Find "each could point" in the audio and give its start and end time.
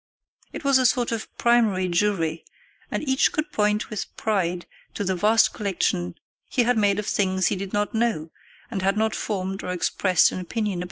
3.07-3.91